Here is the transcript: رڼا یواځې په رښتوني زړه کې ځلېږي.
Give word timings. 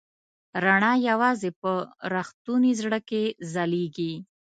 رڼا 0.63 0.93
یواځې 1.09 1.49
په 1.61 1.71
رښتوني 2.13 2.71
زړه 2.81 2.99
کې 3.09 3.23
ځلېږي. 3.53 4.13